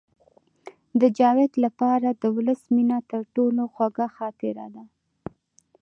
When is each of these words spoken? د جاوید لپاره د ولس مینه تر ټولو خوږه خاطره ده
د 1.01 1.03
جاوید 1.17 1.53
لپاره 1.65 2.07
د 2.11 2.23
ولس 2.35 2.61
مینه 2.75 2.97
تر 3.11 3.21
ټولو 3.35 3.61
خوږه 3.73 4.07
خاطره 4.17 4.67
ده 4.75 4.83